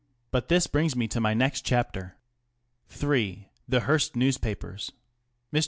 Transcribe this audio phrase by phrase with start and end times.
[0.31, 2.17] But this brings me to my next chapter.
[2.89, 4.93] III.ŌĆö THE HEARST NEWSPAPERS.
[5.53, 5.59] Mr.